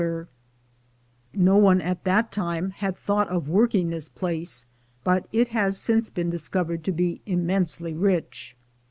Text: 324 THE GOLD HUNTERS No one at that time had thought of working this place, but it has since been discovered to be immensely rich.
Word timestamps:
324 0.01 1.29
THE 1.31 1.37
GOLD 1.37 1.45
HUNTERS 1.45 1.45
No 1.45 1.63
one 1.63 1.79
at 1.81 2.03
that 2.05 2.31
time 2.31 2.71
had 2.71 2.97
thought 2.97 3.27
of 3.29 3.47
working 3.47 3.91
this 3.91 4.09
place, 4.09 4.65
but 5.03 5.27
it 5.31 5.49
has 5.49 5.77
since 5.77 6.09
been 6.09 6.31
discovered 6.31 6.83
to 6.85 6.91
be 6.91 7.21
immensely 7.27 7.93
rich. 7.93 8.55